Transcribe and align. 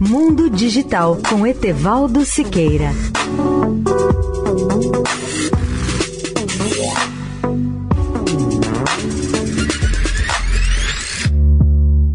Mundo 0.00 0.48
Digital 0.48 1.18
com 1.28 1.44
Etevaldo 1.44 2.24
Siqueira. 2.24 2.92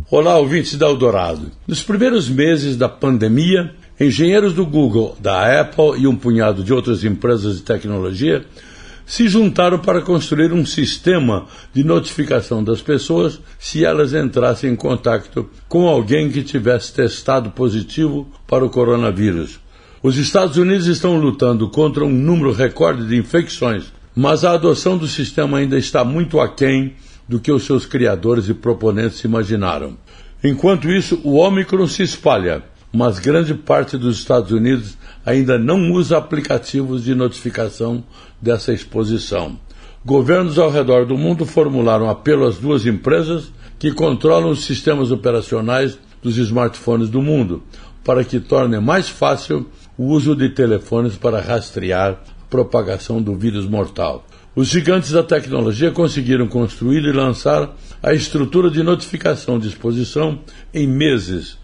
Olá, 0.10 0.38
ouvintes 0.38 0.78
da 0.78 0.86
Eldorado. 0.86 1.52
Nos 1.68 1.84
primeiros 1.84 2.30
meses 2.30 2.78
da 2.78 2.88
pandemia, 2.88 3.76
engenheiros 4.00 4.54
do 4.54 4.66
Google, 4.66 5.18
da 5.20 5.60
Apple 5.60 6.00
e 6.00 6.08
um 6.08 6.16
punhado 6.16 6.64
de 6.64 6.74
outras 6.74 7.04
empresas 7.04 7.58
de 7.58 7.64
tecnologia 7.64 8.46
se 9.14 9.28
juntaram 9.28 9.78
para 9.78 10.02
construir 10.02 10.52
um 10.52 10.66
sistema 10.66 11.46
de 11.72 11.84
notificação 11.84 12.64
das 12.64 12.82
pessoas 12.82 13.40
se 13.60 13.86
elas 13.86 14.12
entrassem 14.12 14.72
em 14.72 14.76
contato 14.76 15.48
com 15.70 15.88
alguém 15.88 16.32
que 16.32 16.42
tivesse 16.42 16.92
testado 16.92 17.52
positivo 17.52 18.28
para 18.48 18.66
o 18.66 18.72
coronavírus. 18.72 19.60
Os 20.02 20.18
Estados 20.18 20.58
Unidos 20.58 20.88
estão 20.88 21.16
lutando 21.16 21.70
contra 21.70 22.04
um 22.04 22.10
número 22.10 22.52
recorde 22.52 23.06
de 23.06 23.16
infecções, 23.16 23.94
mas 24.16 24.44
a 24.44 24.54
adoção 24.54 24.98
do 24.98 25.08
sistema 25.08 25.60
ainda 25.60 25.78
está 25.78 26.04
muito 26.04 26.40
aquém 26.40 26.96
do 27.30 27.40
que 27.40 27.52
os 27.52 27.66
seus 27.66 27.86
criadores 27.86 28.50
e 28.50 28.54
proponentes 28.56 29.24
imaginaram. 29.24 29.96
Enquanto 30.44 30.90
isso, 30.90 31.22
o 31.24 31.36
Ômicron 31.36 31.86
se 31.86 32.02
espalha, 32.02 32.64
mas 32.94 33.18
grande 33.18 33.56
parte 33.56 33.98
dos 33.98 34.20
Estados 34.20 34.52
Unidos 34.52 34.96
ainda 35.26 35.58
não 35.58 35.92
usa 35.92 36.18
aplicativos 36.18 37.04
de 37.04 37.16
notificação 37.16 38.04
dessa 38.40 38.72
exposição. 38.72 39.58
Governos 40.06 40.60
ao 40.60 40.70
redor 40.70 41.06
do 41.06 41.18
mundo 41.18 41.46
formularam 41.46 42.10
apelo 42.10 42.46
às 42.46 42.58
duas 42.58 42.86
empresas 42.86 43.52
que 43.80 43.92
controlam 43.92 44.52
os 44.52 44.64
sistemas 44.64 45.12
operacionais 45.12 45.98
dos 46.22 46.38
smartphones 46.38 47.10
do 47.10 47.22
mundo, 47.22 47.64
para 48.04 48.24
que 48.24 48.40
tornem 48.40 48.80
mais 48.80 49.10
fácil 49.10 49.68
o 49.98 50.06
uso 50.06 50.36
de 50.36 50.50
telefones 50.50 51.16
para 51.16 51.42
rastrear 51.42 52.12
a 52.12 52.46
propagação 52.50 53.22
do 53.22 53.36
vírus 53.36 53.66
mortal. 53.66 54.26
Os 54.56 54.68
gigantes 54.68 55.12
da 55.12 55.24
tecnologia 55.24 55.90
conseguiram 55.90 56.48
construir 56.48 57.04
e 57.04 57.12
lançar 57.12 57.76
a 58.04 58.14
estrutura 58.14 58.70
de 58.70 58.84
notificação 58.84 59.58
de 59.58 59.68
exposição 59.68 60.40
em 60.72 60.86
meses, 60.86 61.58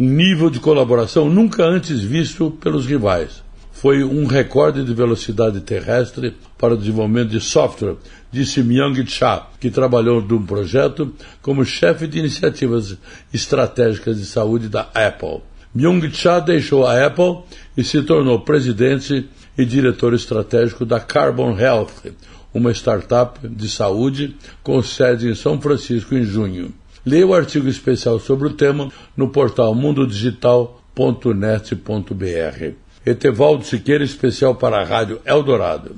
um 0.00 0.08
nível 0.08 0.48
de 0.48 0.58
colaboração 0.58 1.28
nunca 1.28 1.62
antes 1.62 2.00
visto 2.00 2.50
pelos 2.52 2.86
rivais. 2.86 3.42
Foi 3.70 4.02
um 4.02 4.24
recorde 4.24 4.82
de 4.82 4.94
velocidade 4.94 5.60
terrestre 5.60 6.34
para 6.56 6.72
o 6.72 6.76
desenvolvimento 6.76 7.28
de 7.28 7.40
software, 7.40 7.96
disse 8.32 8.62
Myung 8.62 9.06
Cha, 9.06 9.46
que 9.60 9.70
trabalhou 9.70 10.22
num 10.22 10.42
projeto 10.46 11.14
como 11.42 11.66
chefe 11.66 12.06
de 12.06 12.18
iniciativas 12.18 12.96
estratégicas 13.30 14.16
de 14.16 14.24
saúde 14.24 14.70
da 14.70 14.88
Apple. 14.94 15.42
Myung 15.74 16.10
Cha 16.10 16.40
deixou 16.40 16.86
a 16.86 17.04
Apple 17.04 17.40
e 17.76 17.84
se 17.84 18.00
tornou 18.00 18.40
presidente 18.40 19.28
e 19.56 19.66
diretor 19.66 20.14
estratégico 20.14 20.86
da 20.86 20.98
Carbon 20.98 21.58
Health, 21.58 22.10
uma 22.54 22.72
startup 22.72 23.46
de 23.46 23.68
saúde 23.68 24.34
com 24.62 24.82
sede 24.82 25.28
em 25.28 25.34
São 25.34 25.60
Francisco 25.60 26.14
em 26.14 26.24
junho. 26.24 26.72
Leia 27.04 27.26
o 27.26 27.34
artigo 27.34 27.68
especial 27.68 28.18
sobre 28.18 28.48
o 28.48 28.52
tema 28.52 28.90
no 29.16 29.28
portal 29.28 29.74
mundodigital.net.br. 29.74 32.74
Etevaldo 33.04 33.64
Siqueira, 33.64 34.04
especial 34.04 34.54
para 34.54 34.80
a 34.80 34.84
Rádio 34.84 35.20
Eldorado. 35.24 35.96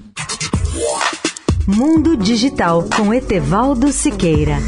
Mundo 1.66 2.16
Digital 2.16 2.84
com 2.96 3.14
Etevaldo 3.14 3.92
Siqueira. 3.92 4.58